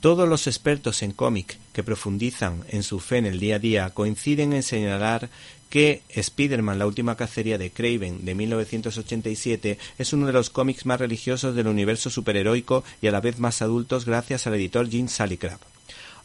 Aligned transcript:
Todos 0.00 0.28
los 0.28 0.46
expertos 0.46 1.02
en 1.02 1.12
cómic 1.12 1.58
que 1.72 1.82
profundizan 1.82 2.64
en 2.68 2.82
su 2.82 3.00
fe 3.00 3.16
en 3.18 3.26
el 3.26 3.40
día 3.40 3.56
a 3.56 3.58
día 3.58 3.90
coinciden 3.90 4.52
en 4.52 4.62
señalar 4.62 5.30
que 5.70 6.02
Spider-Man, 6.10 6.78
la 6.78 6.86
última 6.86 7.16
cacería 7.16 7.58
de 7.58 7.70
Craven 7.70 8.24
de 8.24 8.34
1987 8.34 9.78
es 9.98 10.12
uno 10.12 10.26
de 10.26 10.32
los 10.32 10.50
cómics 10.50 10.86
más 10.86 11.00
religiosos 11.00 11.56
del 11.56 11.66
universo 11.66 12.10
superheroico 12.10 12.84
y 13.00 13.08
a 13.08 13.10
la 13.10 13.20
vez 13.20 13.38
más 13.38 13.62
adultos 13.62 14.04
gracias 14.04 14.46
al 14.46 14.54
editor 14.54 14.88
Jim 14.88 15.08
Salicraft 15.08 15.62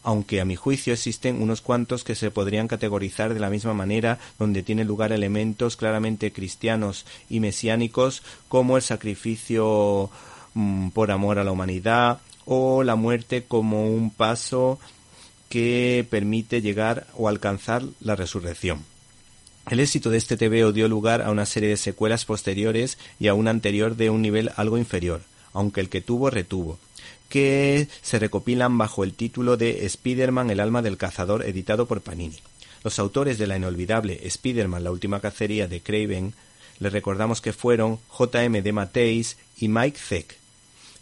aunque 0.04 0.42
a 0.42 0.46
mi 0.46 0.56
juicio 0.56 0.94
existen 0.94 1.42
unos 1.42 1.62
cuantos 1.62 2.04
que 2.04 2.16
se 2.16 2.32
podrían 2.32 2.68
categorizar 2.68 3.36
de 3.36 3.40
la 3.40 3.52
misma 3.52 3.76
manera, 3.76 4.18
donde 4.40 4.64
tienen 4.64 4.88
lugar 4.88 5.12
elementos 5.12 5.78
claramente 5.78 6.34
cristianos 6.34 7.06
y 7.30 7.40
mesiánicos, 7.40 8.24
como 8.48 8.78
el 8.78 8.82
sacrificio 8.82 10.10
mm, 10.56 10.90
por 10.90 11.12
amor 11.12 11.38
a 11.38 11.44
la 11.44 11.52
humanidad 11.52 12.20
o 12.54 12.84
la 12.84 12.98
muerte 12.98 13.46
como 13.48 13.90
un 13.90 14.10
paso 14.10 14.78
que 15.48 16.06
permite 16.10 16.62
llegar 16.62 17.08
o 17.16 17.30
alcanzar 17.30 17.82
la 18.02 18.18
resurrección. 18.18 18.84
El 19.70 19.80
éxito 19.80 20.10
de 20.10 20.18
este 20.18 20.36
TVO 20.36 20.74
dio 20.74 20.90
lugar 20.90 21.22
a 21.22 21.32
una 21.32 21.46
serie 21.46 21.70
de 21.70 21.78
secuelas 21.78 22.26
posteriores 22.26 22.98
y 23.22 23.30
a 23.30 23.36
una 23.36 23.52
anterior 23.52 23.96
de 23.96 24.10
un 24.10 24.22
nivel 24.22 24.52
algo 24.58 24.78
inferior, 24.78 25.22
aunque 25.54 25.80
el 25.80 25.88
que 25.88 26.02
tuvo 26.02 26.30
retuvo 26.30 26.78
que 27.30 27.88
se 28.02 28.20
recopilan 28.20 28.78
bajo 28.78 29.06
el 29.06 29.14
título 29.14 29.56
de 29.56 29.86
Spider-Man 29.86 30.50
el 30.50 30.60
alma 30.60 30.82
del 30.82 30.98
cazador 30.98 31.46
editado 31.46 31.86
por 31.86 32.02
Panini. 32.02 32.36
Los 32.84 33.00
autores 33.00 33.38
de 33.38 33.48
la 33.48 33.56
inolvidable 33.56 34.20
Spider-Man 34.28 34.84
la 34.84 34.92
última 34.92 35.22
cacería 35.22 35.70
de 35.70 35.80
Craven 35.80 36.34
le 36.80 36.90
recordamos 36.90 37.40
que 37.40 37.54
fueron 37.54 38.00
J.M. 38.10 38.62
de 38.62 38.74
Mateis 38.74 39.38
y 39.58 39.70
Mike 39.70 39.98
Zeck. 39.98 40.41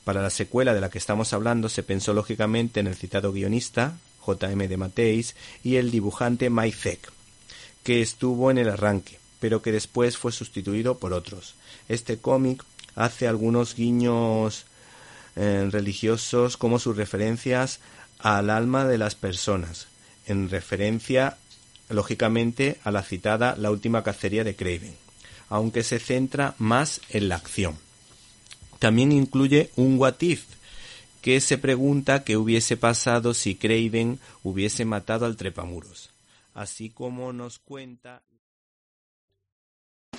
Para 0.09 0.23
la 0.23 0.31
secuela 0.31 0.73
de 0.73 0.81
la 0.81 0.89
que 0.89 0.97
estamos 0.97 1.33
hablando 1.33 1.69
se 1.69 1.83
pensó 1.83 2.15
lógicamente 2.15 2.79
en 2.79 2.87
el 2.87 2.95
citado 2.95 3.31
guionista 3.31 3.93
J.M. 4.17 4.67
de 4.67 4.75
Mateis 4.75 5.35
y 5.63 5.75
el 5.75 5.91
dibujante 5.91 6.49
Mike 6.49 6.97
que 7.83 8.01
estuvo 8.01 8.49
en 8.49 8.57
el 8.57 8.69
arranque, 8.69 9.19
pero 9.39 9.61
que 9.61 9.71
después 9.71 10.17
fue 10.17 10.31
sustituido 10.31 10.97
por 10.97 11.13
otros. 11.13 11.53
Este 11.89 12.17
cómic 12.17 12.63
hace 12.95 13.27
algunos 13.27 13.75
guiños 13.75 14.65
eh, 15.35 15.69
religiosos 15.71 16.57
como 16.57 16.79
sus 16.79 16.97
referencias 16.97 17.79
al 18.17 18.49
alma 18.49 18.85
de 18.85 18.97
las 18.97 19.13
personas, 19.13 19.89
en 20.25 20.49
referencia, 20.49 21.37
lógicamente, 21.87 22.79
a 22.83 22.89
la 22.89 23.03
citada 23.03 23.55
La 23.55 23.69
última 23.69 24.01
cacería 24.01 24.43
de 24.43 24.55
Craven, 24.55 24.95
aunque 25.49 25.83
se 25.83 25.99
centra 25.99 26.55
más 26.57 26.99
en 27.09 27.29
la 27.29 27.35
acción. 27.35 27.77
También 28.79 29.11
incluye 29.11 29.69
un 29.75 29.99
what 29.99 30.21
if, 30.21 30.45
que 31.21 31.41
se 31.41 31.57
pregunta 31.57 32.23
qué 32.23 32.37
hubiese 32.37 32.77
pasado 32.77 33.33
si 33.33 33.55
Craven 33.55 34.19
hubiese 34.43 34.85
matado 34.85 35.25
al 35.25 35.35
trepamuros, 35.35 36.09
así 36.53 36.89
como 36.89 37.33
nos 37.33 37.59
cuenta 37.59 38.21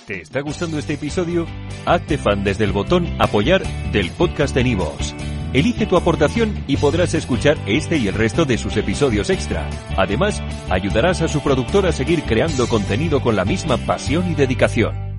¿Te 0.05 0.21
está 0.21 0.41
gustando 0.41 0.79
este 0.79 0.93
episodio? 0.93 1.45
Hazte 1.85 2.17
fan 2.17 2.43
desde 2.43 2.63
el 2.63 2.71
botón 2.71 3.07
Apoyar 3.19 3.63
del 3.91 4.09
podcast 4.11 4.55
de 4.55 4.63
Nivos. 4.63 5.13
Elige 5.53 5.85
tu 5.85 5.95
aportación 5.95 6.63
y 6.67 6.77
podrás 6.77 7.13
escuchar 7.13 7.57
este 7.67 7.97
y 7.97 8.07
el 8.07 8.15
resto 8.15 8.45
de 8.45 8.57
sus 8.57 8.77
episodios 8.77 9.29
extra. 9.29 9.69
Además, 9.97 10.41
ayudarás 10.69 11.21
a 11.21 11.27
su 11.27 11.41
productor 11.41 11.85
a 11.85 11.91
seguir 11.91 12.23
creando 12.23 12.67
contenido 12.67 13.21
con 13.21 13.35
la 13.35 13.45
misma 13.45 13.77
pasión 13.77 14.31
y 14.31 14.35
dedicación. 14.35 15.10